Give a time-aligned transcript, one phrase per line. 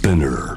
[0.00, 0.56] Spinner.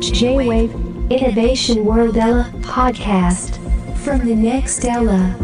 [0.00, 0.74] J-Wave
[1.08, 3.58] Innovation World Ella podcast
[4.04, 5.34] from the next Ella.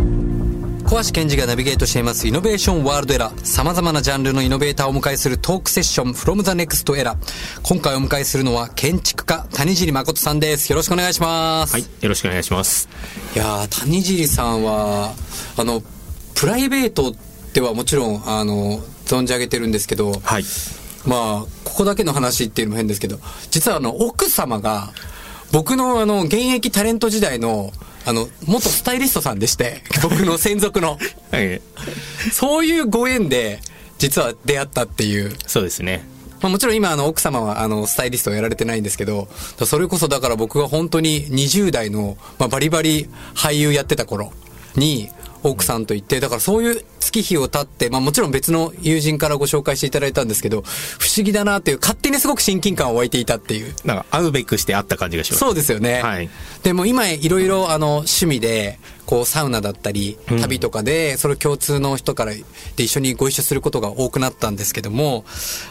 [0.84, 3.46] 小橋健二がナビゲートしていますイノベーションワールドエラー。
[3.46, 7.16] 様々なジャンルのイノベーターをお迎えするトークセッション from the next era。
[7.62, 10.68] 今回お迎えするのは建築家谷尻誠さんです。
[10.70, 11.72] よろしくお願いします。
[11.72, 12.90] はい、よろしくお願いします。
[13.34, 15.14] いやー、谷尻さんは、
[15.56, 15.82] あの、
[16.34, 17.16] プライベート
[17.56, 20.44] ではもちろん、あの、存じ上げてるんですけど、はい。
[21.06, 23.18] まあ、ここだけの話っていうのも変ですけど、
[23.50, 24.90] 実はあの、奥様が、
[25.52, 27.72] 僕のあの、現役タレント時代の、
[28.04, 30.98] あの、元スタイリストさんでして、 僕の専属の。
[31.30, 31.62] はい、
[32.30, 33.62] そういうご縁で、
[33.96, 35.34] 実は出会ったっていう。
[35.46, 36.06] そうですね。
[36.42, 39.28] まあもちろん今あの奥様はあのスタイリストをやられてないんですけど、
[39.64, 44.30] それこそだから僕が本当に20代の、まあ、バリバリ俳優やってた頃
[44.74, 45.08] に
[45.42, 50.62] 奥さんと行って、だからそういう月日を経って、まあもちろん別の友人からご紹介していただいたんですけど、
[50.98, 53.74] 不思議だなっていう、勝手にすごく親近感を湧いていたっていう。
[53.84, 55.40] なんか、会うべくして会った感じがします。
[55.40, 56.02] そうですよね。
[56.02, 56.28] はい
[56.62, 62.42] でも今いろいろあの趣味で、こうサウナだったり、旅とかで、それ共通の人からで
[62.82, 65.24] 一緒にご一緒することが多くなったんですけども、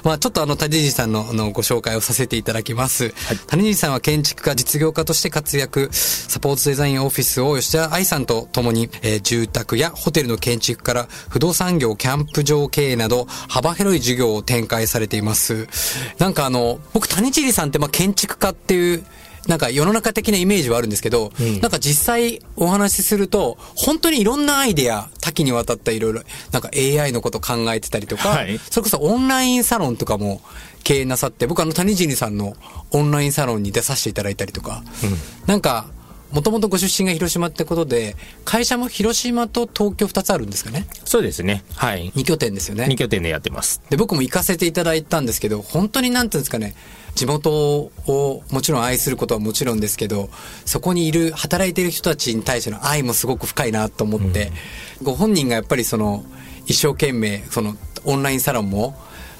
[0.03, 3.13] まあちょっとあの谷尻さんのあのご紹介をさせていただきます。
[3.47, 15.67] 谷尻さんは建築家、実業家として活躍、サポートデザインオフィスを吉田愛さんと共に、えー住宅やホテルの建築から不動産業、キャンプ場経営など幅広い事業を展開されています。
[16.19, 19.05] なんかあの、僕谷尻さんってまあ建築家っていう
[19.47, 28.57] なんか世の中的なイメージはあるんですけど、なんか実際お話しすると、本当にいろんなアイデア、多岐にわたったいろいろ、なんか AI のこと考えてたりとか、はい。
[28.57, 30.41] それこそオンラインサロンとかも
[30.83, 32.55] 経営なさって、僕あの谷尻さんの
[32.91, 34.83] オンラインサロンに出させていただいたりとか、
[35.45, 35.85] なんか、
[36.31, 40.87] もともとご出身が広島ってことで、会社も広島と東京2つあるんですかね？
[41.05, 41.63] そうですね。
[41.75, 42.11] はい。
[42.15, 42.87] ?2 拠点ですよね。
[42.87, 43.81] 二拠点でやってます。
[43.89, 46.75] で、僕も行かせていただいたんですけど、本当になんていうんですかね、
[47.15, 50.29] 地元をもちろん愛することはもちろんですけど、
[50.66, 54.51] そこにいる、働いている人たちに対しての愛もすごく深いなと思って、
[55.01, 56.25] ご本人がやっぱりその、
[56.66, 58.97] 一生懸命、その、オンラインサロンも、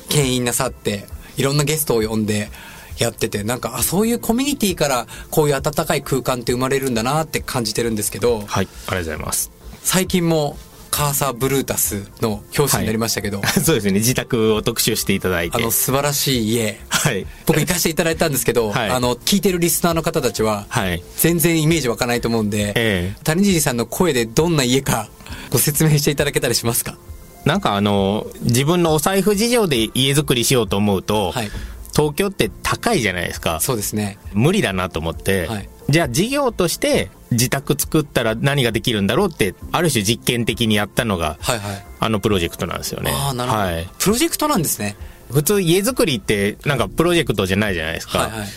[0.07, 1.05] 牽引なさって、
[1.37, 2.49] いろんなゲストを呼んで、
[2.97, 8.47] やってて、なんか、あ、そういうコミュニティから、こういう温かい空間って生まれるんだなって感じてるんですけど、はい。
[8.47, 9.51] ありがとうございます。
[9.83, 10.57] 最近も、
[10.91, 13.94] カーサーブルータスの教師になりましたけど、 そうですね。
[13.94, 15.57] 自宅を特集していただいて。
[15.57, 17.28] あの、素晴らしい家、はい。
[17.45, 21.03] 僕行かせていただいたんですけど、 はいあの、聞いてるリスナーの方たちは、はい。
[21.17, 25.09] 全然イメージ湧かないと思うんで、ええ谷尻さんの声でどんな家か
[25.50, 26.97] ご説明していただけたりしますか？
[27.44, 31.51] なんかあの、自分のお財布事情で家づくりしようと思うと、はい
[31.95, 33.59] 東京って高いじゃないですか。
[33.59, 34.17] そうですね。
[34.33, 41.85] 無理だなと思って、はいじゃあ事業として自宅作ったら何ができるんだろうって、ある種実験的にやったのが、はいはい。
[42.00, 43.11] あのプロジェクトなんですよね。
[43.13, 43.88] ああ、なるほど、はい。
[44.00, 44.95] プロジェクトなんですね。
[45.31, 48.19] 普通家づくりってなんかプロジェクトじゃないじゃないですか。
[48.19, 48.47] はいはい。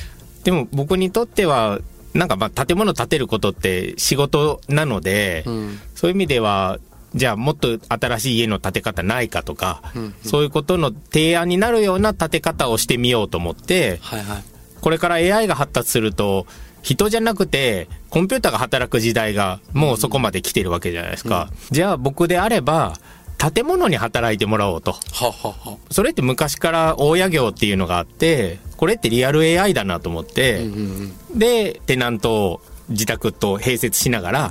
[0.44, 1.80] でも僕にとっては、
[2.14, 6.78] なんかまあ建物建てることって仕事なので、んそういう意味では、
[7.18, 9.82] じゃあもっと新しい家の建て方ないかとか、
[10.24, 14.44] そういうことの提案になるような建て方をしてみようと思って、はいはい。
[14.80, 16.46] これから AI が発達すると、
[16.82, 21.50] 人じゃなくて、コンピューターが働く時代がもうそこまで来てるわけじゃないですか。
[21.72, 22.94] じゃあ僕であれば、
[23.36, 24.92] 建物に働いてもらおうと。
[24.92, 25.76] ははは。
[25.90, 31.38] それって昔から大家業っていうのがあって、これってリアル AI だなと思って、うんうん。
[31.38, 34.50] で、テナントを自宅と併設しながら、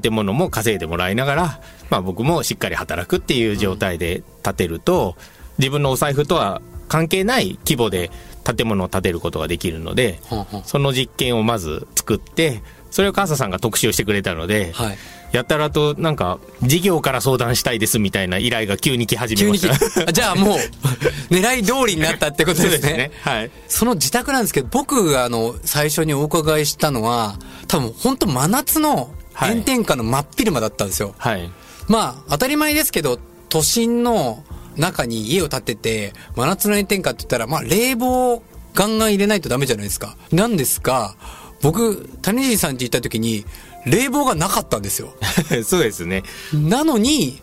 [0.00, 1.60] 建物も稼いでもらいながら、
[1.90, 5.16] まあ僕もしっかり働くっていう状態で建てると、
[5.58, 8.10] 自分のお財布とは関係ない規模で
[8.44, 10.20] 建物を建てることができるので、
[10.64, 14.98] その実験をまず作って、それを川佐さんが特集してくれたので、はい。
[15.32, 20.08] やたらとなんか、事業から相談したいですみたいな依頼が急に来始めました。
[20.08, 20.58] あじゃあもう、
[21.34, 23.10] 狙い通りになったってことでねですすね。。
[23.22, 23.50] はい。
[23.66, 31.14] その自宅なんですけど、僕があの、最初にお伺いしたのは、多分本当真夏の炎天下の真っ昼間だったんですよ。
[31.18, 31.50] はい。
[31.88, 34.42] まあ、当たり前ですけど、都心の
[34.76, 38.42] 中に家を建てて、真夏の炎天下って言ったら、まあ、冷房
[38.74, 40.16] ガンガン入れないとダメじゃないですか。
[40.32, 41.14] なんですが、
[41.62, 43.44] 僕、谷尻さんって言った時に、
[43.86, 45.14] 冷房がなかったんですよ。
[45.64, 46.22] そうですね。
[46.52, 47.40] なのに、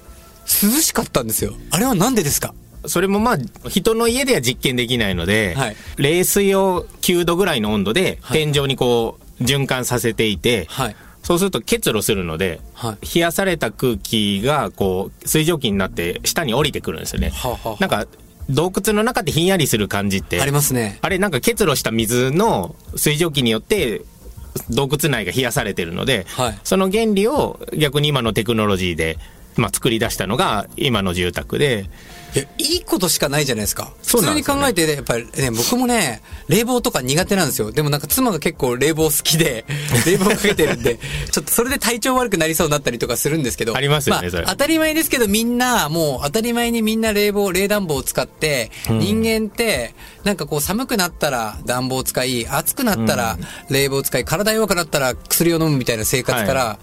[0.63, 1.53] 涼しかったんですよ。
[1.69, 2.53] あれはなんでですか？
[2.87, 10.95] それもまあ、人の家では実験できないので、はい冷水を9度ぐらいの温度で、はい天井にこう、循環させていて、はい。
[11.23, 17.29] そうすると結露するので、はい冷やされた空気が、こう、水蒸気になって下に降りてくるんですよね。
[17.29, 18.07] はあはあはあなんか、
[18.49, 20.99] 洞窟の中でひんやりする感じって、ありますね。
[21.01, 24.01] あれなんか結露した水の水蒸気によって
[24.69, 29.17] 洞窟内が冷やされてるので、はいその原理を逆に今のテクノロジーで
[29.55, 31.89] まあ、作り出したのが今の住宅で、
[32.33, 33.91] いや、いいことしかないじゃないですか。
[34.03, 37.71] 普通に考えてね、やっぱりね、僕もね、冷房とか苦手なんですよ。
[37.71, 39.65] でもなんか妻が結構冷房好きで、
[40.05, 40.97] 冷房かけてるんで、
[41.31, 43.75] ちょっとそれで体調悪くなりそうになったりとかするんですけど。
[43.75, 49.93] ありますよねそれ当たり前ですけどみんな、もう当たり前にみんな冷房、冷暖房を使って、人間って、
[50.23, 53.37] なんかこう寒くなったら暖房を使い、暑くなったら
[53.69, 56.79] 冷房を使い、体弱くなったら薬を飲むみたいな生活から、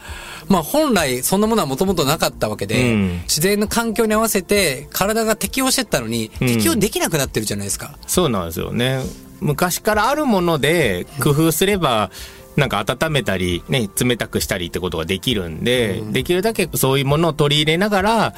[0.50, 3.20] まあ本来そんなものはもともとなかったわけで、うん。
[3.22, 6.48] 自然の環境に合わせて体が適応してったのに、うん。
[6.48, 7.96] 適応できなくなってるじゃないですか。
[8.06, 9.02] そうなんですよね。
[9.40, 12.10] 昔からあるもので工夫すれば、
[12.58, 18.34] なんか温めたり、ね、冷たくしたりってことができるんで、できるだけそういうものを取り入れながら、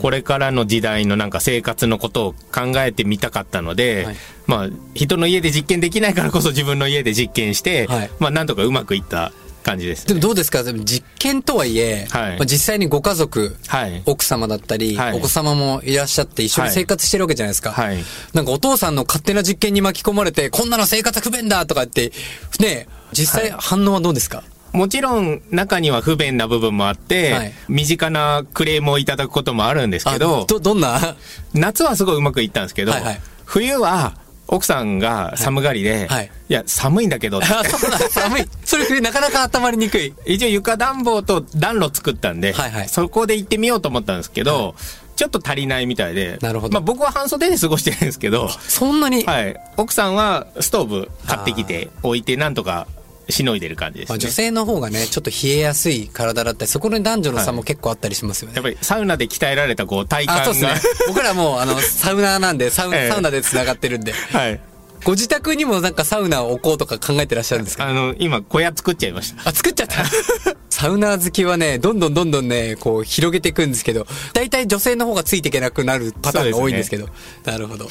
[0.00, 4.16] これからの時代のなんか生活のことを考えてみたかったので、はい。
[4.46, 8.10] まあ、人の家で実験できないからこそ自分の家で実験して、はい。
[8.20, 9.32] まあ、なんとかうまくいった
[9.64, 10.62] 感じです、でもどうですか？
[10.62, 12.36] でも実験とはいえ、はい。
[12.36, 14.02] まあ実際にご家族、はい。
[14.06, 15.16] 奥様だったり、はい。
[15.16, 17.72] お子様もいらっしゃって一緒に生活してるわけじゃないですか。
[17.72, 18.04] はい。
[18.34, 22.12] なんかお父さんの勝手な実験に巻き込まれて、こんなの生活不便だとかって、
[22.60, 27.52] ね、実際反応はどうですか、もちろん中には不便な部分もあって、はい。
[27.68, 31.16] 身近なクレームをいただくこともあるんですけどあ、ど、どんな？
[31.54, 33.20] 夏はすごいうまくいったんですけど、はいはい。
[33.44, 34.14] 冬は
[34.48, 36.30] 奥さんが寒がりで、はい。
[36.48, 38.44] い、や、寒いんだけどって、あ、そうなん寒い。
[38.64, 40.14] それなかなか温まりにくい。
[40.26, 42.88] 一応床暖房と暖炉作ったんで、はいはい。
[42.88, 44.74] そこで行ってみようと思ったんですけど、
[45.16, 46.74] ちょっと足りないみたいで、なるほど。
[46.74, 52.86] まあ僕は半袖で過ごしてるんですけど、そんなに、はい、奥さんはストーブ買ってきて置いてなんとか
[53.28, 54.12] しのいでる感じですね。
[54.12, 58.54] まあ、女性の方がね、ちょっと冷えやすい体だったり、そこに男女の差も結構あったりしますよね。
[58.56, 60.74] やっぱりサウナで鍛えられたこう体あ、そうですね。
[61.08, 64.12] 僕らもう、あの、サウナーなんで、サウナ、 ええサウナで繋がってるんで。
[64.12, 64.60] はい。
[65.04, 67.86] ご自宅にもなんかサウナを置こうとか考えてらっしゃるんですか？
[67.86, 69.48] あの、今小屋作っちゃいました。
[69.48, 70.04] あ、作っちゃった？
[70.70, 77.08] サウナー好きはね、どんどんどんどんね、こう広げていくんですけど、大体女性の方がついていけなくなるパターンが多いんですけど。
[77.44, 77.86] なるほど。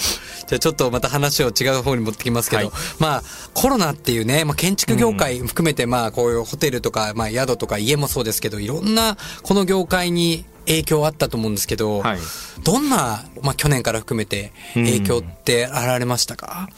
[0.48, 3.24] じゃあちょっとまた話を違う方に持ってきますけど、はいまあ、
[3.54, 12.20] コロナっていうね、まあ建築業界含めて、まあこういうホテルとか、まあ宿とか家もそうですけど、いろんなこの業界に影響あったと思うんですけど、はい
[12.64, 16.70] どんな、まあ去年から含めて影響ってあられましたか、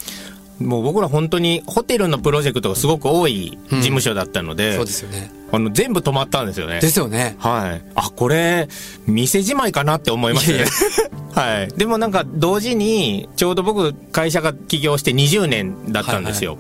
[0.60, 5.32] もう僕ら本当にホテルのプロジェクトがすごく多い事務所だったので、そうですよね。
[5.52, 6.80] あの全部止まったんですよね。
[6.80, 7.36] ですよね。
[7.40, 7.82] はい。
[7.96, 8.68] あ、これ、
[9.06, 10.66] 店じまいかなって思いましたね。
[11.34, 11.68] はい。
[11.78, 16.58] でもなんか同時に、ちょうど僕、会社が起業して20年だったんですよ。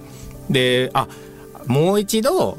[0.49, 1.07] で、あ、
[1.65, 2.57] もう一度、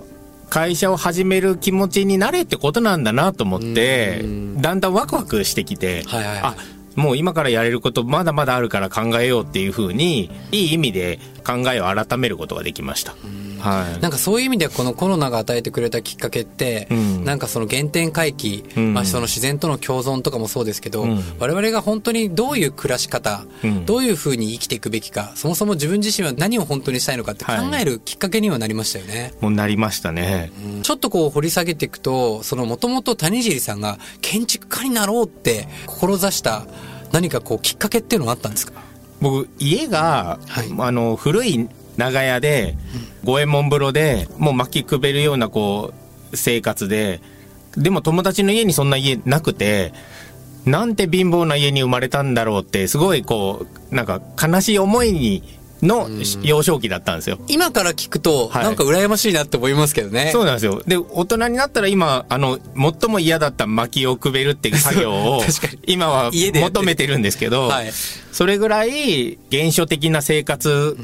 [0.49, 4.25] 会社を始める気持ちになれってことなんだなと思って、
[4.57, 6.57] だんだんワクワクしてきて、はいはいはいあ、
[6.97, 13.15] もう今からやれることまだまだあるから考えようっていうふうに、いい意味で考えを改めることができました。
[13.59, 14.01] はい。
[14.01, 17.25] なんかそういう意味ではこのコロナが与えてくれたきっかけって、うん。
[17.25, 18.95] なんかその原点回帰、うん。
[18.95, 21.23] まあその自然との共存とかもそうですけど、うん。
[21.39, 23.87] 我々が本当にどういう暮らし方、うん。
[23.87, 29.33] どういうふうに生きていくべきか、そもそも自分自身は何を本当にしたいのかって考えるきっかけにはなりましたよね。
[29.41, 30.53] もうなりましたね。
[30.83, 36.67] ちょっとこう掘り下げていくと、そのもともと谷尻さんが建築家になろうって志した
[37.13, 38.83] 何かこうきっかけっていうのがあったんですか？
[39.21, 40.75] 僕家が、はい。
[40.79, 42.77] あの古い長屋で
[43.27, 45.93] 五右衛門風呂でもう巻きくべるようなこ
[46.33, 47.21] う生活で
[47.77, 49.93] でも友達の家にそんな家なくて
[50.65, 55.43] なんて貧乏な家に生まれたんだろうってすごいこうなんか悲しい思いに
[55.83, 56.09] の
[56.43, 57.39] 幼少期だったんですよ。
[57.49, 60.31] 今から聞くと、はいなんか羨ましいなって思いますけどね。
[60.33, 60.83] そうなんですよ。
[60.87, 62.59] で、大人になったら今、あの、
[63.01, 65.43] 最も嫌だった薪をくべるっていう作業を
[65.87, 67.93] 今は求めてるんですけど、はい
[68.33, 70.97] それぐらい原初的な生活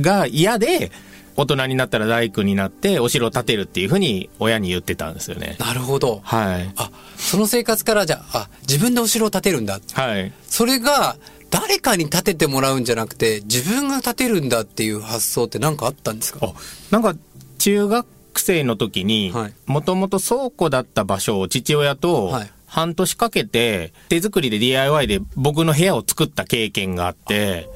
[0.00, 0.92] が嫌で、
[1.36, 5.56] 大人になったら大工になってお城を建てるっていうふうに親に言ってたんですよね。
[5.58, 6.20] なるほど。
[6.24, 6.72] はい。
[6.76, 9.80] あ、その生活からじゃあ、あ自分でお城を建てるんだ。
[9.92, 10.32] はい。
[10.48, 11.16] それが、
[11.48, 16.40] 誰かに建ててもらうんじゃなくて、自分が建てるんだっていう発想って何かあったんですか？
[16.42, 16.52] あ、
[16.90, 17.14] なんか、
[17.58, 27.68] 中学生の時にはい、もともと倉庫だった場所を父親とはい、半年かけて、手作りで DIY で僕の部屋を作った経験があって、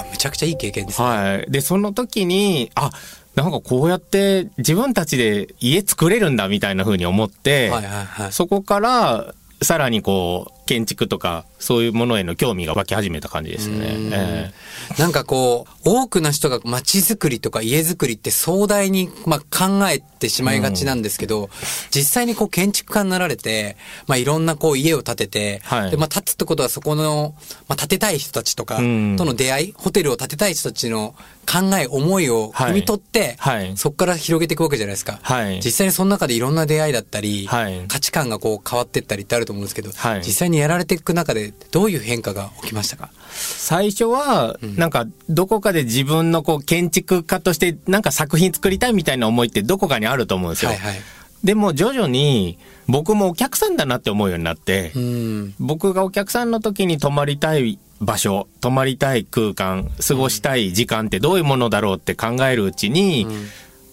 [0.00, 1.06] あ、めちゃくちゃいい経験ですね。
[1.06, 1.50] はい。
[1.50, 2.90] で、その時に、あ、
[3.34, 8.32] なんかこうやって自分たちで家作れるんだみたいな風に思って、はいはいはい。
[8.32, 13.96] そこから、さらにこう、建築とか、そういうものへの興味が湧き始めた感じですね。
[14.12, 14.50] え
[14.98, 21.50] なんかこう、多くの人が街づくりとか家づくりって壮大に、まあ、考えてしまいがちなんですけど、
[21.90, 25.90] 実際にこう建築家になられて、まあ、いろんなこう家を建てて、はい。
[25.90, 27.34] で、まあ、建つってことはそこの、
[27.68, 29.16] まあ、建てたい人たちとかとうん。
[29.16, 31.14] の出会い、ホテルを建てたい人たちの
[31.46, 33.56] 考え、思いを汲み取って、はい。
[33.56, 35.18] はいそこから広げていくわけじゃないですか。
[35.22, 35.60] はい。
[35.62, 37.84] 実際にその中でいろんな出会いだったり、はい。
[37.88, 40.22] 価値観がこう変わってったりってあると思うんですけど、はい。
[40.24, 43.10] 実際にやられていく中でどういう変化が起きましたか？
[43.30, 50.70] 最初は、なんか、どこかで自分のこう、建築家として、なんか作品作りたいみたいな思いってどこかにあると思うんですよ。
[50.70, 50.94] はいはい。
[51.42, 55.54] でも徐々に、僕もお客さんだなって思うようになって、うん。
[55.58, 63.26] 僕がお客さんの時に泊まりたい場所、泊まりたい空間、過ごしたい時間ってどういうものだろうって考えるうちに、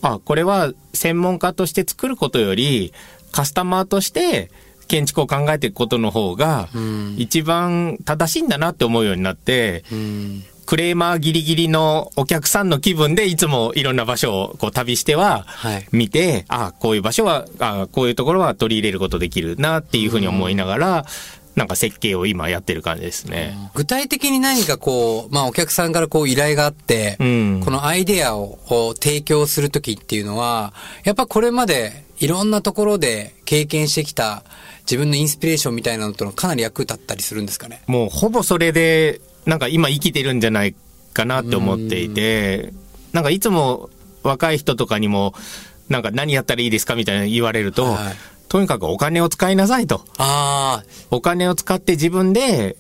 [0.02, 2.94] あ、これは専門家として作ることより、
[3.32, 4.50] カスタマーとして
[4.92, 6.68] 建築を考えていくことの方が、
[7.16, 10.44] 一番正しいんだなって思うようになって、うん。
[10.66, 21.06] クレーマーギリギリのお客さんの気分でいつもいろんな場所をこう旅してははい見て、あこういう場所は、あこういうところは取り入れることできるなっていうふうに思いながら、
[21.56, 23.58] なんか設計を今やってる感じですね。
[23.74, 28.58] 具体的に何かこう、まあお客さんからこう依頼があって、うんこのアイデアを
[28.94, 34.44] 提供するときっていうのは、やっぱこれまでいろんなところで経験してきた
[34.82, 37.82] 自分のインスピレーションみたいなのとのかなり役立ったりするんですかね？
[37.88, 40.76] もうほぼそれで、なんか今生きてるんじゃない
[41.14, 42.74] かなって思っていて、
[43.12, 43.90] なんかいつも
[44.22, 45.34] 若い人とかにも、
[45.90, 48.14] なんか何やったらいいですかみたいな言われると、はい
[48.50, 50.04] とにかくお金を使いなさいと。
[50.18, 52.76] ああ、お金を使って自分で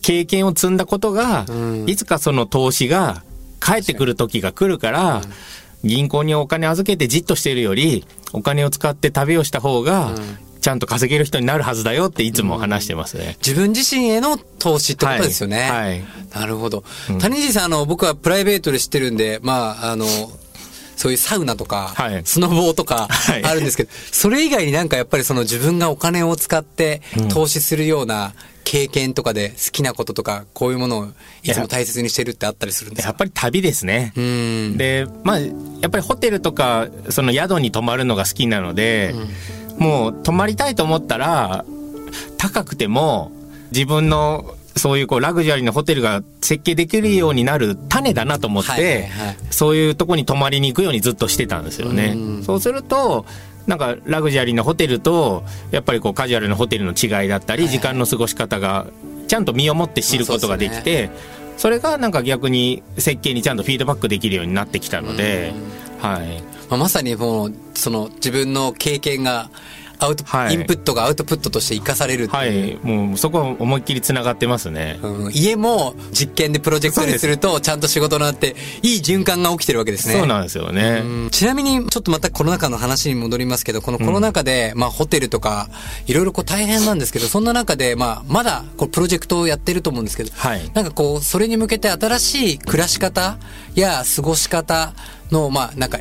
[0.00, 3.24] 経験を積んだことが、うんいつかその投資が
[3.58, 5.22] 返ってくる時が来るから、
[5.86, 10.14] 銀行にお金預けてじっとしてるより、お金を使って旅をした方が、
[10.60, 13.16] ちゃんと稼げる人になるはずだよっていつも話してます。
[13.16, 13.36] ね。
[13.38, 15.62] 自分自身への投資ってことですよね。
[15.62, 15.70] はい。
[15.70, 16.04] はい。
[16.34, 16.82] なるほど。
[17.20, 20.06] 谷地さん、あの、僕はプライベートで知ってるんで、まあ、あの、
[20.96, 22.22] そういうサウナとか、はい。
[22.24, 23.44] スノボーとかはい。
[23.44, 28.34] あるんですけど、それ以外になんかやっぱりその自分がお金を使って投資するような
[28.68, 31.08] 経験とかで好きなこととか、こういうものを
[31.44, 33.10] いつも大切にしてるってあったりするんですか？
[33.10, 34.12] やっぱり旅ですね。
[34.16, 34.76] うん。
[34.76, 35.46] で、まあ、や
[35.86, 39.14] っぱりホテルとか、その宿に泊まるのが好きなので、
[39.78, 41.64] もう泊まりたいと思ったら、
[42.38, 43.30] 高くても、
[43.70, 49.08] 自分の、そういうこうラグジュアリーなホテルが設計できるようになる種だなと思って、
[49.50, 52.16] そういうとこに泊まりに行くようにずっとしてたんですよね。
[52.42, 53.24] そうすると、
[53.66, 58.86] なんかラグジュアリーなホテルと、やっぱりこうカジュアルなホテルの違いだったり、時間の過ごし方が、
[59.28, 61.10] ちゃんと身をもって知ることができて、
[61.56, 65.52] それがなんか逆に設計にちゃんとフィードバックできるようになってきたので、
[66.00, 66.42] はい。
[66.68, 69.50] まあ、まさにもう、その自分の経験が、
[69.98, 72.78] アウト、はいインプットがアウトプットとして生かされるってはい。
[72.82, 74.98] もうそこは思いっきり繋がってますね。
[75.02, 80.14] うん家も実験でプロジェクトにすると、ちゃんと仕事になって、いい循環が起きてるわけですね。
[80.14, 81.02] そうなんですよね。
[81.04, 85.68] うんちなみに、ちょっとまたコロナ禍の話に戻りますけど、このコロナ禍で、まあ、ホテルとか、
[86.06, 93.38] いろいろこう大変なんですけど、そんな中で、まあ、まだ、こう、プロジェクトをやってると思うんですけど、はいなんかこう、それに向けて新しい暮らし方
[93.74, 94.94] や過ごし方
[95.30, 95.98] の、まあ、なんか、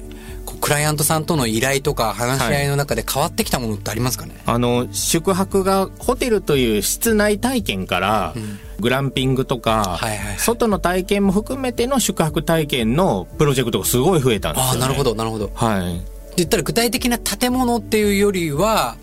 [0.66, 8.34] クライアントさんとの依頼とか話し合いの中で変わってきたものってありますかね、あの、宿泊が、ホテルという室内体験から、
[8.80, 14.82] グランピングとか、はいはいはい外の体験も含めての宿泊体験のプロジェクトがすごい増えたんですよ、ね。
[14.82, 15.04] ああ、なるほ。
[15.04, 15.52] ど、なるほど。
[15.54, 16.00] はい。
[16.00, 16.02] で
[16.38, 18.98] 言ったら具体的な建物っていうよりは、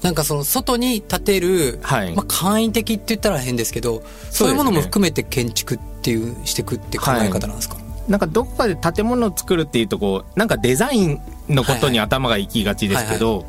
[0.00, 7.76] なんかその外に建てる、はいまあ簡易的って言ったら変ですけど、そういうものも含めて建築っていう、していくって考え方なんですか、
[8.08, 13.44] なんかどこかで建物を作るっていうとこうなんかデザインのことに頭が行きがちですけど、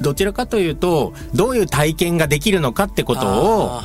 [0.00, 3.82] どちらかというとどういう体験ができるのかってことあを。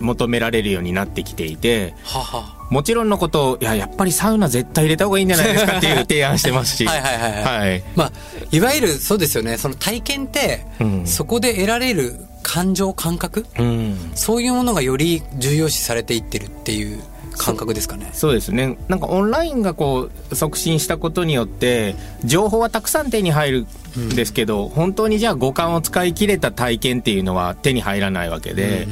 [0.00, 2.62] 求められるようになってきていてはは。
[2.70, 6.86] もちろんのこといややっぱりサウナ絶対入れた方がいいんじゃないですかっていう提案してますし。
[6.88, 7.68] はいはいはいはい。
[7.70, 7.82] はい。
[7.94, 8.12] まあ、
[8.50, 11.06] いわゆるそうですよね、その体験って、うん。
[11.06, 14.12] そこで得られる感情、感覚、うん。
[14.14, 17.02] そういうものがより重要視されていってるっていう
[17.36, 18.10] 感覚ですかね。
[18.12, 18.78] そうですね。
[18.88, 23.66] なんかオンラインがこう促進したことによって情報はたくさん手に入る
[23.98, 28.86] んですけど、本当にじゃあ五感を使い切れた体験っていうのは手に入らないわけで、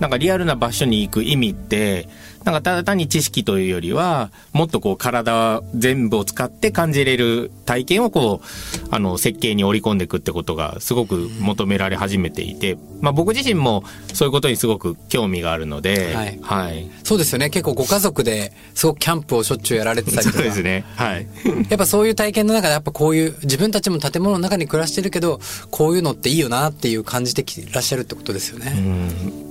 [0.00, 2.08] なんかリアルな場所に行く意味って
[2.44, 17.50] なんかただ単に知識というよりはもっとこう体全部を使って感じれる体験をこうあの設計に織り込んでいくってことがすごく求められ始めていて、まあ、僕自身もそういうことにすごく興味があるので、はいはい、そうですよね。
[17.50, 20.38] 結構ご家族ですごくキャンプをしょっちゅうやられてたりとか。
[20.38, 20.84] そうですね。
[20.96, 21.26] はい。
[21.70, 28.74] やっぱそういう体験の中でやっぱこういう自分たちも建物の中に暮らしてるけどこういうのっていいよなっていう感じてきてらっしゃるってことですよね。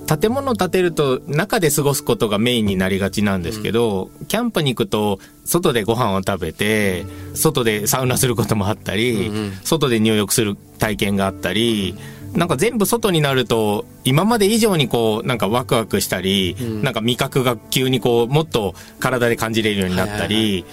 [0.04, 11.96] 建物を建てると中で過ごすことがメインになりがちなんですけど、うん、キャンプに行くと外でご飯を食べて外でサウナすることもあったり、うんうん、外で入浴する体験があったり、
[12.34, 20.64] なんか全部外になると今まで以上にこうなんかワクワクしたり、うん、なんか味覚が急にこうもっと体で感じれるようになったり、はいはいはい。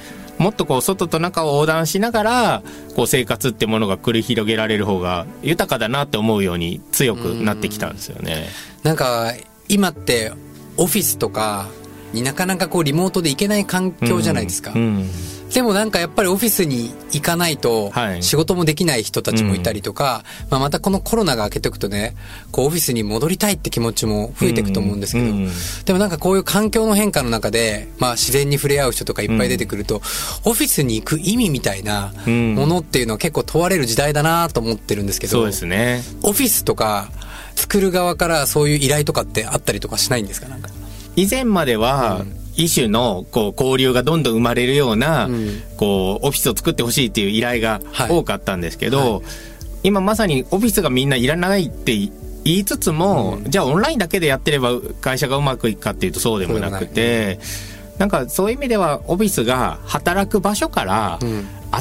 [0.41, 2.63] もっとこう外と中を横断しながら
[2.95, 8.47] こう生活ってものが繰り広げられる方が豊かだなって思うように強くなってきたんですよね。
[8.81, 9.33] なんか
[9.67, 10.33] 今って
[10.77, 11.67] オフィスとか
[12.13, 14.71] になかなかこうリモートで行けない環境じゃないですか。
[14.73, 15.09] うんうん。
[15.49, 17.91] でもなんかやっぱりオフィスに行かないと
[18.21, 22.15] 仕事もできない人たちもいたりとか、はいうん、まあ、またこのコロナが明けていくとね、
[22.51, 25.49] こうオフィスに戻りたいって気持ちも増えていくと思うんですけど、うん、
[25.83, 29.97] でもなんかこういう環境の変化の中で、まあ自然に触れ合う人とかいっぱい出てくると、
[30.45, 36.01] オフィスに行く意味みたいなものっていうのは結構問われる時代だなと思ってるんですけど、ね。
[36.23, 37.11] オフィスとか
[37.55, 40.47] 作る側からそういう依頼とかってあったりとかしないんですか？
[40.47, 40.69] なんか。
[41.15, 42.25] 以前までは、
[42.55, 45.29] 一種のこう交流がどんどん生まれるような、
[45.77, 49.23] こうオフィスを作ってほしいっていう依頼が多かったんですけど、
[49.83, 52.11] 今まさにオフィスがみんないらないって言
[52.43, 57.39] いつつも、うん、じゃあオンラインだけでやってれば会社がうまくいくかっていうとそうでもなくて、
[57.97, 61.19] なんかそういう意味ではオフィスが働く場所から、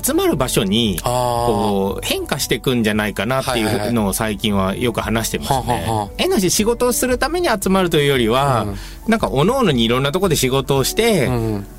[0.03, 6.11] 集まる場所にこう変化していくんじゃないかなっていうのを最近はよく話してますね。
[6.17, 8.67] 変なし仕事をするために集まるというよりは、
[9.09, 11.29] なんか各々にいろんなところで仕事をして、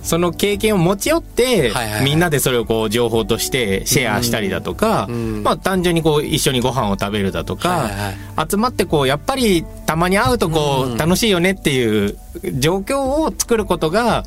[0.03, 1.71] その経験を持ち寄って、
[2.03, 5.07] みんなでそれをこう情報としてシェアしたりだとか、
[5.43, 7.89] まあ単純にこう一緒にご飯を食べるだとか、
[8.49, 12.17] 集まってこうやっぱりたまに会うとこう楽しいよねっていう
[12.59, 14.23] 状況を作ることが、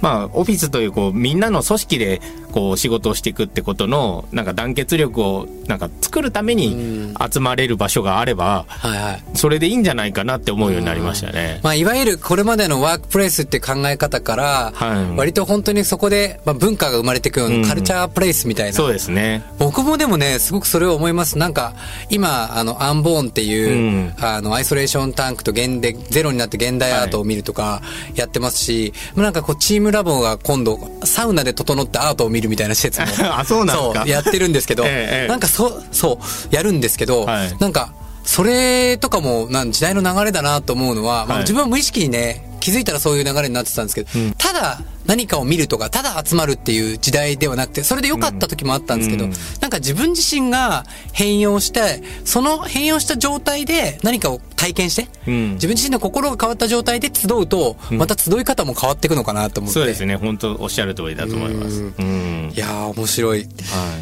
[0.00, 2.20] まあオフィスというこうみんなの組織で
[2.52, 11.60] こう仕事をしていくってことのなんか団結力をなんか作るために集まれる場所があれば、はいはい、それでいいんじゃないかなって思うようになりましたね。
[11.62, 19.44] まあいわゆるこれまでのワークプレイスって考え方から、はい、割と本当にそこで、まあ、文化が生まれていくようなカルチャープレイスみたいな、うん、そうですね。
[19.58, 21.38] 僕もでもねすごくそれを思います。
[21.38, 21.74] なんか
[22.10, 27.82] 今あのアンボーンっていう、うん、あのアイソレーションタンクと現でゼロになって現代アートを見るとか
[28.14, 33.06] やってますし、はい、なんかこうチームラボが今度サウナで整ってアートを見るみたいな施設も
[33.38, 33.74] あそうな
[34.04, 36.18] んやってるんですけど、 ええ、なんかそそ
[36.50, 37.92] うやるんですけど、はい、なんか
[38.28, 59.80] それとかもなん時代の流れだなと思うのは、まあ、自分は無意識にね気づいたらそういう流れになってたんですけど、うん、ただ何かを見るとか、ただ集まるっていう時代ではなくて、それで良かった時もあったんですけど、うん、なんか自分自身が変容して、その変容した状態で何かを体験して、うん、自分自身の心が変わった状態で集うと、また集い方も変わっていくのかなと思って。
[59.80, 61.80] そうですね、本当おっしゃる通りだと思います。
[61.80, 63.38] いやー、面白い。
[63.40, 63.48] はい、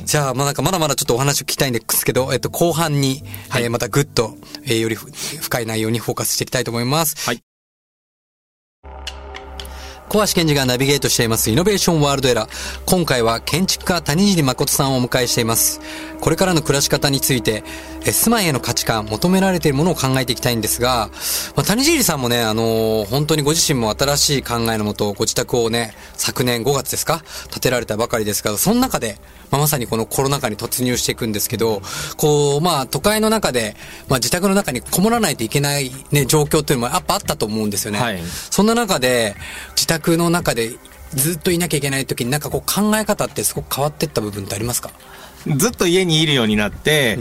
[0.04, 7.16] じゃあ、まあなんかまだまだちょっとお話を聞きたいんですけど、えっと、後半に、はい、えー、またぐっと、えー、より深い内容にフォーカスしていきたいと思います。
[7.24, 7.45] はい。
[10.08, 12.80] 小橋健二がナビゲートしていますイノベーションワールドエラー。
[12.86, 15.80] 今回は建築家谷尻誠さんをお迎えしています。
[16.20, 17.62] これからの暮らし方について、
[18.05, 21.11] え住まいへの価値観、求められているものを考えていきたいんですが、
[21.57, 29.18] まあ、谷尻さんもね、あのー、本当にご自身も新しい考えのもと、ご自宅をね、昨年5月ですか建てられたばかりですが、その中で、
[29.50, 31.83] まあ、まさにこのコロナ禍に突入していくんですけど、
[32.16, 33.76] こう、まあ、都会の中で、
[34.09, 37.98] まあ、自宅の中にこもらないといけないね、状況っていうのもやっぱあったと思うんですよね。
[37.98, 39.37] はい、そんな中で、
[39.74, 40.72] 自宅の中で
[41.14, 44.90] ずっといなきゃいけない時になんかこう考え方ってすごく変わっていった部分ってありますか？
[45.56, 47.18] ずっと家にいるようになって、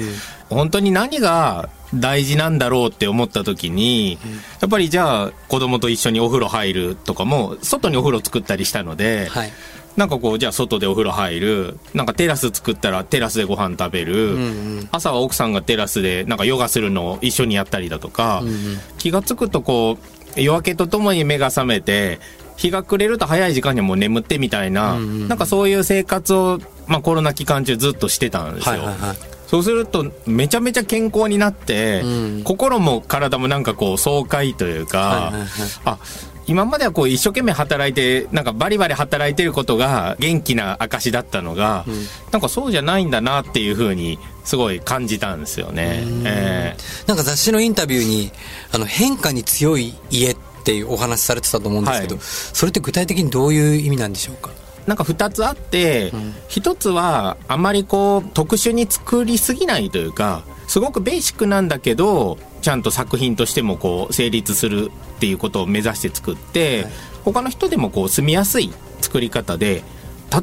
[0.49, 9.53] うん、本当に何が大事なんだろうって思った時に、うん、やっぱりじゃあ子供と一緒にお風呂入るとかも外にお風呂作ったりしたので、はい。
[9.95, 14.45] なんかこうじゃあ外でお風呂入るなんかテラス作ったらテラスでご飯食べる、うんう
[14.81, 18.55] ん、朝は奥さんがテラスでなんかヨガするのを一緒にやったりだとか、うんうん、
[18.97, 19.97] 気が付くとこ
[20.37, 22.19] う夜明けとともに目が覚めて
[22.57, 28.71] 日が暮れると早い時間にはもう眠ってみたいな、うんうん、なんかそういう生活を、まあ、コロナ期間中ずっとしてたんですよ。
[28.71, 29.17] はいはいはい。
[29.47, 32.07] そうするとめちゃめちゃ健康になって、う
[32.39, 35.47] ん、心も体もなんかこう爽快というか、はいはいはい、
[35.85, 35.99] あ
[36.47, 41.93] 今まではこう一生懸命働いてなんかバリバリ働いてることが元気な証だったのが、うん、
[42.31, 48.31] なんかそうじゃないんだなっていうふうにすごい感じたんですよね、えー、なんか雑誌のインタビューに
[48.71, 54.49] あの変化に強い家っていうお話されてたと思うんですけど、はい、それって具体的にどういう意味なんでしょうか？
[54.87, 69.83] なんか2つあって、うん、1つはあまりこう特殊に作りすぎないというかすごくベーシックなんだけどちゃんと作品としてもこう成立するっていうことを目指して作って、はい、他の人でもこう住みやすい作り方で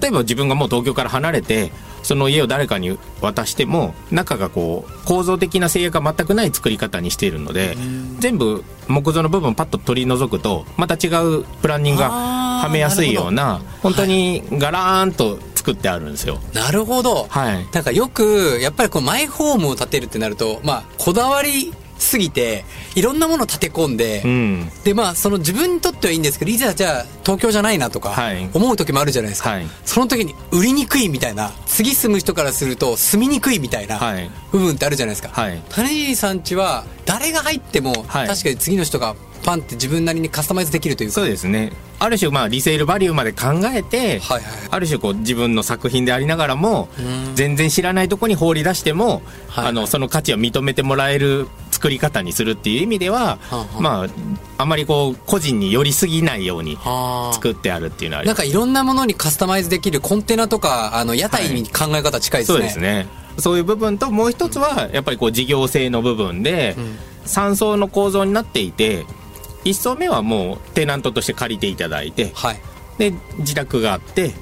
[0.01, 7.77] 例えば自分がもう東京から離れてその家を誰かに渡しても中がこう構造的な制約が全くない作り方にしているので
[8.19, 16.41] 全部木造の部分パッと取り除くとまた違うプランニングがはめやすいような本当にガラーンと作ってあるんですよ。
[16.53, 17.27] なるほど。
[17.29, 17.67] はい。
[17.73, 21.73] なんかよく、やっぱりこうマイホームを建てるってなると、まあ、こだわり
[22.03, 24.71] すぎて、いろんなものを建て込んで、うん。
[24.85, 29.51] で、まあ、その自分にとってはいいんですけど、いざじゃあ東京じゃないなとかはい、思う時もあるじゃないですか。
[29.51, 29.67] はい。
[29.85, 34.31] その時に売りにくいみたいな、次住む人からすると住みにくいみたいなはい。
[34.51, 35.31] 部分ってあるじゃないですか。
[35.33, 35.63] はい。
[35.71, 38.29] 種尻さんちは、誰が入っても、はい。
[38.29, 41.15] 確かに次の人がパンって自分なりにカスタマイズできるというか。
[41.15, 41.73] そうですね。
[41.99, 47.35] ある種まあリセールバリューまで考えて、はいはいある種こう自分の作品でありながらもん。
[47.35, 49.67] 全然知らないとこに放り出しても、はい。
[49.69, 51.49] あのその価値を認めてもらえる
[51.83, 53.81] 作り方にするっていう意味では、はあはあ。
[53.81, 54.09] まあ
[54.59, 56.79] あまりこう個人に寄りすぎないように
[57.33, 58.39] 作ってあるっていうのはあります。
[58.39, 62.57] なんかいろんなものにカスタマイズできるコンテナとか、あの、屋台に考え方近いですね。
[62.57, 63.09] そうですね。
[63.39, 66.77] そういう部分ともう一つはやっぱりこう事業性の部分で、
[67.27, 69.05] 3層の構造になっていて
[69.65, 72.61] 1層目はもうテナントとして借りていただいてはい。
[72.99, 74.33] で自宅があって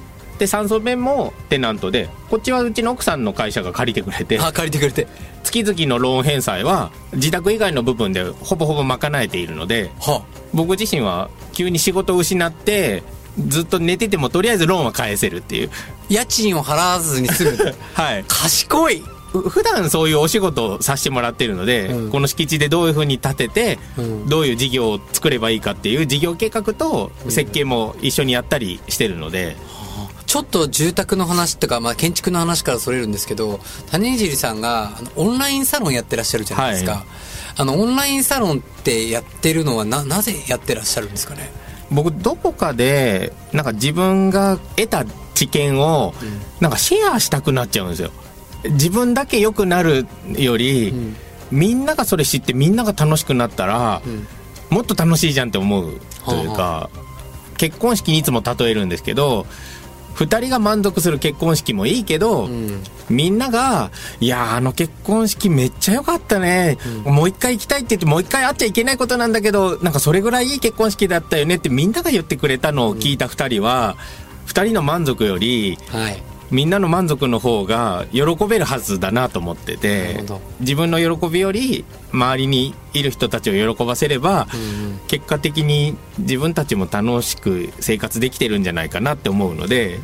[0.41, 5.07] で3層目もテナントでこっちはうちの奥さんの会社が借りてくれてあ、借りてくれて。
[5.43, 13.03] 月々のローン返済は自宅以外の部分でほぼほぼ賄えているのでは僕自身は急に仕事を失って
[13.47, 15.69] ずっと寝ててもとりあえずローンは返せるっていう
[16.09, 17.75] 家賃を払わずに済む。
[17.93, 19.03] はい賢い。
[19.31, 29.55] ふ普段そういうお仕事をさせてもらってるので、うんこの敷地でどういうふうに建てて、うんどういう事業を作ればいいかっていう事業計画と設計も一緒にやったりしてるので、
[30.31, 36.91] ちょっと住宅の話とか、まあ、建築の話からそれるんですけど、種尻さんがあのオンラインサロンやってらっしゃるじゃないですか。
[36.93, 37.03] はい。
[37.57, 41.51] あの、オンラインサロンってやってるのはな、なぜやってらっしゃるんですかね？
[41.91, 46.13] 僕どこかでなんか自分が得た知見を
[46.61, 48.11] なんかシェアしたくなっちゃうんですよ。
[48.69, 51.17] 自分だけ良くなるより、ん。
[51.51, 54.27] みんながそれ知ってみんなが楽しくなったら、ん。
[54.73, 56.89] もっと楽しいじゃんって思うというか、は
[57.57, 59.45] 結婚式にいつも例えるんですけど
[60.15, 62.83] 2人が満足する結婚式もいいけど、ん。
[63.09, 73.97] みんなが「いやーあの結婚式めっちゃ良かったね、もう一回行きたい」って言ってもう一回会っちゃいけないことなんだけどなんかそれぐらいいい結婚式だったよねってみんなが言ってくれたのを聞いた2人は、
[74.47, 76.23] 2人の満足よりはい。
[76.51, 80.23] みんなの満足の方が喜べるはずだなと思ってて
[80.59, 89.99] 自分の喜びより周りにいる人たちを喜ばせれば、うん結果的に自分たちも楽しく生活できてるんじゃないかなって思うので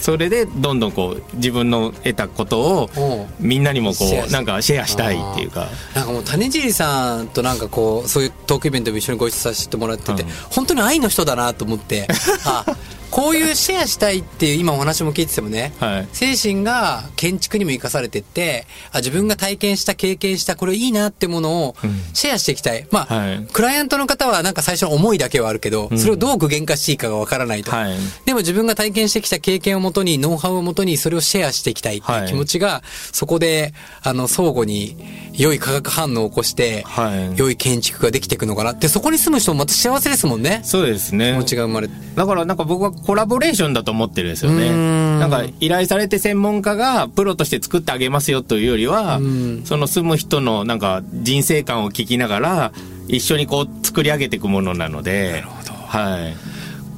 [0.00, 2.90] それでどんどんこう自分の得たことを
[3.38, 5.68] みんなにもこうなんかシェアしたいっていうか。
[5.94, 10.28] なんかもう種尻さんとなんかこうそういうトークイベントも一緒にご一緒させてもらってて、うん。
[10.50, 12.06] 本当に愛の人だなと思って。
[12.44, 12.64] あ
[13.10, 16.08] こういうシェアしたいっていう今お話も聞いててもね、はい。
[16.12, 21.90] 精神が建築にも生かされてってあ自分が体験した経験したこれいいなってものをうん。
[22.14, 23.46] シェアしていきたい、まあ、はい。
[23.52, 27.96] クライアントの方はなんか最初の思いだけはあるけど、それをどう具現化していいかがわからないと、はい。
[28.24, 34.96] でも自分が体験してきた経験をもとに、ノウハウをもとに、それをシェアしていきたいっていう気持ちが、そこで、あの、相互に
[35.34, 37.38] 良い化学反応を起こして、はい。
[37.38, 38.74] 良い建築ができていくのかな。
[38.74, 40.60] で、そこに住む人もまた幸せですもんね。
[40.64, 41.32] そうですね。
[41.32, 41.94] 気持ちが生まれて。
[42.14, 44.70] だからなんか僕はコラボレーションだと思ってるんですよね。
[45.18, 52.72] なんか依頼されて専門家がプロとして作ってあげますよというよりはん、その住む人のなんか人生観を聞きながら、
[53.08, 55.32] 一緒にこう作り上げていくものなので。
[55.32, 55.72] なるほど。
[55.72, 56.34] はい。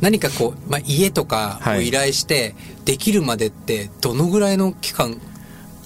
[0.00, 5.20] 何かこう、まあ、家とかを依頼して、できるまでって、どのぐらいの期間、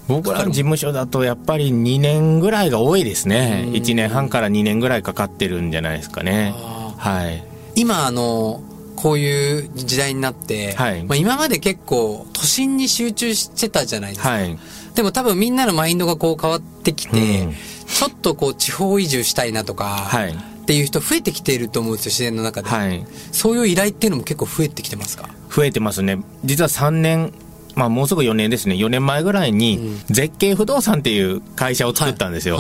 [0.09, 3.67] 僕らの事務所だとやっぱり2年ぐらいが多いですね。
[3.73, 6.55] 1年半から2年ぐらいかかってるんじゃないですかね。
[6.57, 7.45] あはい。
[7.75, 8.63] 今あの、
[8.97, 14.31] こういう時代になって、はいまあ、今まで結構都心に集中してたじゃないですか。
[14.31, 14.59] はい。
[14.95, 17.55] でも多分みんなのマインドがこう変わってきて、うん
[17.87, 20.35] ちょっとこう地方移住したいなとか、はいっ
[20.67, 22.69] ていう人増えてきていると思うんですよ、自然の中で。
[22.69, 23.07] はい。
[23.31, 25.31] そういう依頼っていうのも結構増えてきてますか？
[25.49, 26.19] 増えてますね。
[26.45, 27.33] 実は3年、
[27.77, 28.75] まあもうすぐ4年ですね。
[28.75, 32.59] 4年前ぐらいに、絶景不動産っていう会社を作ったんですよ。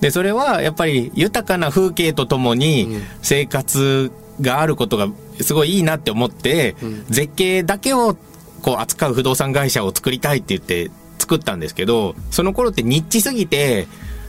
[0.00, 5.08] で、それはやっぱり豊かな風景とともにうん生活があることが
[5.42, 7.04] すごいいいなって思って、ん。
[7.08, 8.16] 絶景だけを
[8.62, 13.86] こう扱う不動産会社を作りたいって言って作ったんですけど、その頃ってニッチすぎて、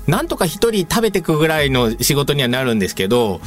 [0.08, 3.42] なんとか一人食べてくぐらいの仕事にはなるんですけど、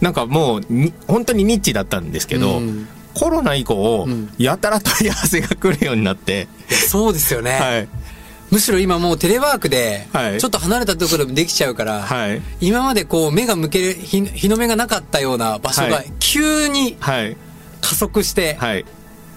[0.00, 2.88] なんかもうに、本当にニッチだったんですけど、うん。
[3.14, 4.32] コロナ以降、ん。
[4.38, 7.88] やたら問い合わせが来るようになって、そうですよね、はい。
[8.50, 12.40] むしろ今もうテレワークで、はいちょっと離れたところでもできちゃうから、はい。
[12.60, 17.36] 今までこう目が向ける日、日の目がなかったような場所がはい急にはい。
[17.80, 18.84] 加速して、はい。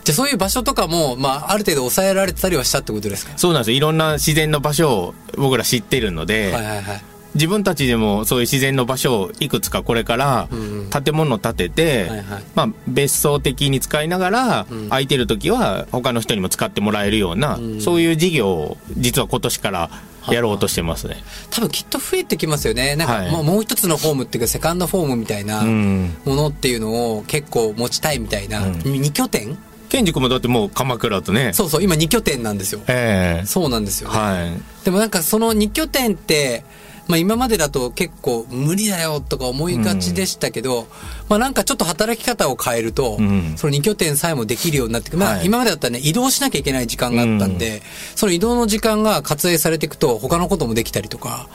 [0.04, 3.34] じゃあそういう場所とかも、まあ、ある程度抑えられてたりはしたってことですか？
[3.38, 3.78] そうなんですよ。
[3.78, 7.04] いろんな自然の場所を僕ら知ってるので、はいはいはい。
[7.36, 10.50] 自分たちでもそういう自然の場所をいくつかこれから
[10.92, 19.90] 建物を建てて、はいはいまあ、別荘的に使いながら、空いてる時は他の人にも使ってもらえるような、そういう事業を実は今年から
[20.30, 21.18] やろうとしてますね。
[21.50, 22.96] 多分きっと増えてきますよね。
[22.96, 28.62] なんか、もう一つのフォームっていうか、セカンドフォームみたいなうんものっていうのを結構持ちたいみたいな。
[28.84, 29.58] 二拠点？
[29.90, 31.52] ケンジ君もだってもう鎌倉とね。
[31.54, 32.82] そうそう、今二拠点なんですよ。
[32.88, 34.18] ええそうなんですよね。
[34.18, 34.86] はい。
[34.86, 36.64] でもなんかその二拠点って、
[37.08, 40.88] まあ今までだと結構無理だよとか思いがちでしたけど、
[41.30, 45.20] まあなんかちょっと働き方を変えると、うんその二拠点さえもできるようになってくる。
[45.20, 47.82] まあはい今までだったらね、移動しなきゃいけない時間があったんで、
[48.16, 51.48] その移動の時間が割愛されていくと他のこともできたりとか、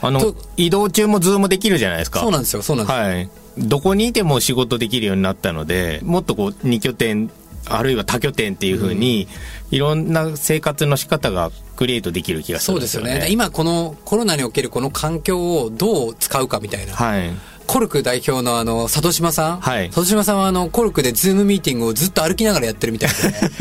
[0.00, 2.20] あのと、移動中もズームできるじゃないですか。
[2.20, 3.02] そうなんですよ、そうなんですよ。
[3.02, 3.30] はい。
[3.56, 7.30] どこにいても仕事できるようになったので、もっとこう、二拠点、
[7.66, 9.28] あるいは多拠点っていうふうに、
[9.70, 12.89] いろんな生活の仕方がクリエイトできる気がするんですよね。
[12.89, 13.26] そうですよね。
[13.30, 16.94] 今このコロナにおけるこの環境をどう使うかみたいな。
[16.94, 17.30] はい。
[17.66, 19.60] コルク代表のあの、佐渡島さん？
[19.60, 23.14] はい佐渡島さんはあの、コルクでズームミーティングをずっと歩きながらやってるみたいで、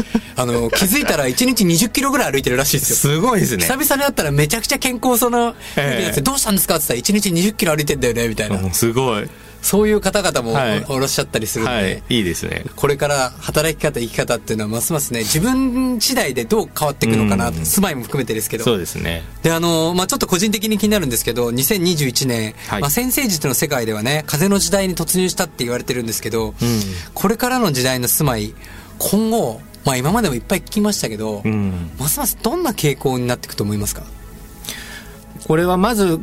[0.36, 2.96] あの、気づいたら1日20キロぐらい歩いてるらしいですよ。
[2.98, 3.64] すごいですね。
[3.64, 6.76] 久々に会ったらめちゃくちゃ健康そうな、ええどうしたんですか？
[6.76, 8.58] って言ったら1日20キロ歩いてんだよねみたいな。
[8.62, 9.30] うんすごい。
[9.64, 12.04] そういう方々もはいおらっしゃったりするんで、はい。
[12.10, 12.66] いいですね。
[12.76, 18.66] これから働き方、生き方っていうのはますますね、自分次第でどう変わっていくのかな住まいも含めてですけど。
[18.66, 19.24] そうですね。
[19.42, 26.56] で、あの、まあ、ちょっと個人的に気になるんですけど、2021年、はいまあ、先生術の世界ではね、風の時代に突入したって言われてるんですけど、うん。
[27.14, 28.54] これからの時代の住まい、
[29.00, 31.90] 今後、まあ、今までもいっぱい聞きましたけど、うん。
[31.98, 34.04] ますますどんな傾向になっていくと思いますか？
[35.48, 36.20] これはまず、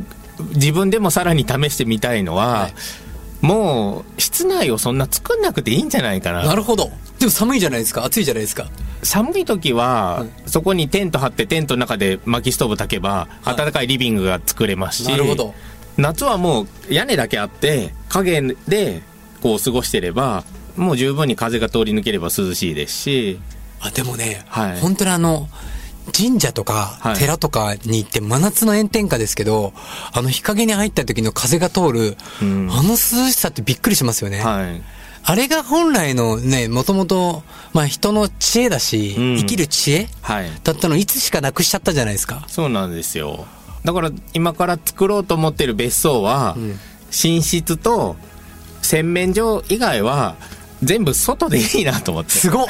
[0.55, 2.75] 自分でもさらに試してみたいのは、はい
[3.41, 6.45] もう、室内をそんな作んなくていいんじゃないかな。
[6.45, 6.91] なるほど。
[7.19, 8.05] でも寒いじゃないですか。
[8.05, 8.71] 暑いじゃないですか。
[9.03, 15.55] 寒い時は、そこにテント張ってテントの中で薪ストーブ焚けば、はい暖かいリビングが作れますし、なるほど。
[15.97, 19.03] 夏はもう屋根だけあって、影で
[19.43, 20.45] こう過ごしてれば、
[20.77, 23.41] もう十分に風が通り抜ければ涼しいですし、
[23.81, 25.49] あ、でもね、はい本当にあの、
[26.11, 29.73] 神社とかはい寺とかに行って真夏の炎天下ですけど、
[30.13, 34.41] あの日陰に入った時の風が通る、うんあの涼しさってびっくりしますよね。
[34.41, 34.83] はい。
[35.23, 37.43] あれが本来のね、もともと、
[37.75, 40.51] まあ人の知恵だし、うん生きる知恵はい。
[40.65, 42.45] だったのいつしかなくしちゃったじゃないですか。
[42.49, 43.47] そうなんですよ。
[43.85, 46.79] だから今から作ろうと思ってる別荘は、ん
[47.11, 48.17] 寝室と
[48.83, 50.37] 洗面所以外は
[50.83, 52.31] 全部外でいいなと思って。
[52.31, 52.67] すごっ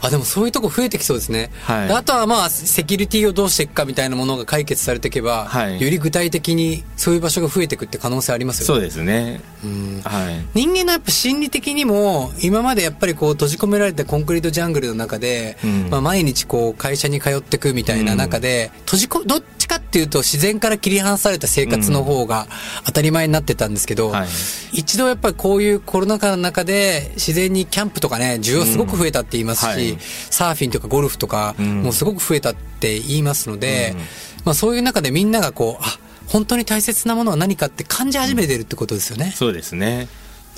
[0.00, 1.50] あ、でもそういうとこ増えてきそうですね。
[1.62, 8.66] はいであとはまあ、セキュリティをどうしていくかみたいなものが解決されていけば、はいより具体的にそういう場所が増えていくって可能性ありますよね。
[8.66, 9.40] そうですね。
[9.64, 10.44] うんはい。
[10.54, 22.46] 人間のやっぱ心理的にも、今までやっぱりこう閉じ込められたコンクリートジャングルの中で、うんまあ毎日こう会社に通ってくみたいな中で、閉じこ、どっちかっていうと自然から切り離された生活の方が
[22.86, 24.28] 当たり前になってたんですけど、はい
[24.70, 33.98] 一度やっぱりこういうコロナ禍の中で自然にキャンプとかね、需要すごく増えたって言いますし、サーフィンとかゴルフとか、んもうすごく増えたって言いますので、うん
[34.44, 35.98] まあそういう中でみんながこう、あ、
[36.28, 39.32] 本当に大切なものは何かって感じ始めてるってことですよね。
[39.34, 40.08] そうですね。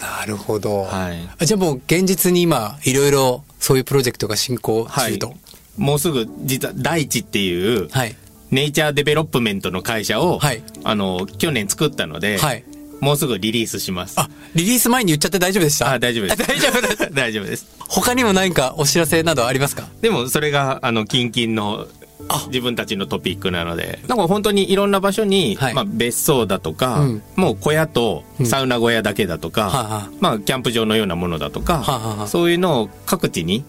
[0.00, 0.82] なるほど。
[0.84, 5.34] はいあじゃあもう現実に今、いろいろそういうプロジェクトが進行はい中と。。
[5.76, 8.16] もうすぐ、実は、大地っていう、はい。
[8.50, 12.64] ネイチャーデベロップメントの会社を、はいあの、去年作ったので、はい。
[13.00, 14.14] もうすぐリリースします。
[14.20, 15.90] あ、リリース前に言っちゃって大丈夫でした？
[15.92, 16.42] あ大丈夫です。
[16.42, 17.10] あ 大丈夫です。
[17.14, 17.66] 大丈夫です。
[17.88, 19.88] 他にも何かお知らせなどありますか？
[20.00, 21.86] でも、それが、あの、キンキンの
[22.28, 25.74] あ、自分たちのトピックなので、なんか本当にいろんな場所に、はい。
[25.74, 27.22] まあ、別荘だとか、うん。
[27.34, 30.08] もう小屋とサウナ小屋だけだとか、はあはあ。
[30.20, 33.64] まあ、キャンプ場のようなものだとか、はそういうのを各地に、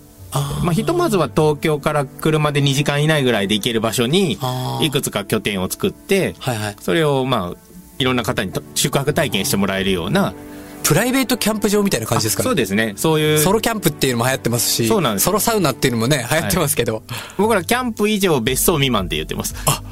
[0.64, 4.38] まあ、ひとまずは東京から車で2時間以内ぐらいで行ける場所に
[4.82, 6.76] いくつか拠点を作ってはいはい。
[6.82, 7.58] それをまあ
[8.02, 10.34] いろんな方にと宿泊体験してもらえるような
[10.84, 12.46] プライベートキャンプ場みたいな感じですかね？
[12.46, 12.94] そうですね。
[12.98, 15.26] そういうソロキャンプっていうのも流行ってますし、そうなんです。
[15.26, 17.04] ソロサウナっていうのもね、流行ってますけど。
[17.38, 19.56] 僕らキャンプ以上別荘未満って言ってます。
[19.68, 19.84] あ、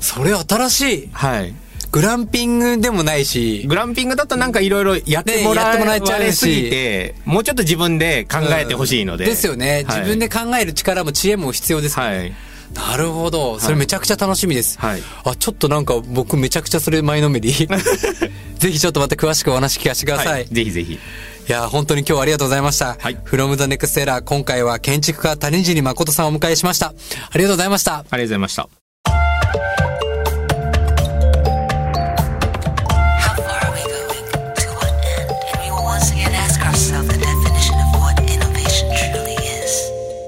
[0.00, 1.08] それ新しい。
[1.12, 1.54] はい。
[1.90, 9.30] グランピングでもないし、グランピングだとなんかいろいろやってもらねやってもらえちゃうすぎてもうちょっと自分で考えてほしいので、うん。
[9.30, 9.84] ですよね。
[9.86, 10.00] はい。
[10.00, 12.04] 自分で考える力も知恵も必要ですね。
[12.04, 12.32] はい
[12.74, 13.58] なるほど。
[13.60, 14.78] それめちゃくちゃ楽しみです。
[14.78, 17.52] はいあ、ちょっとなんか僕めちゃくちゃそれ前のめり。
[18.58, 20.32] ぜひちょっとまた詳しくお話聞かせてください。
[20.32, 20.98] はいい、ぜひぜひ
[21.48, 22.96] や、本当に今日はありがとうございました。
[22.98, 26.88] はい from the next era 今回は建築家谷尻誠さんをお迎えしました。
[26.88, 26.92] あ
[27.34, 27.98] りがとうございました。
[27.98, 28.68] ありがとうございました.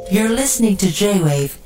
[0.09, 1.66] You're listening to J-Wave